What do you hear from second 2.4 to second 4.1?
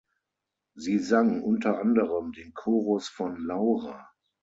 Chorus von "Laura".